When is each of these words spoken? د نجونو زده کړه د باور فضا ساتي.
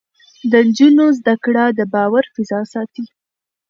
د 0.51 0.53
نجونو 0.67 1.05
زده 1.19 1.35
کړه 1.43 1.63
د 1.77 1.79
باور 1.93 2.23
فضا 2.33 2.61
ساتي. 2.73 3.03